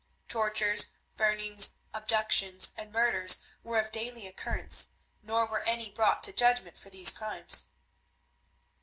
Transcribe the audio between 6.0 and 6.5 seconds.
to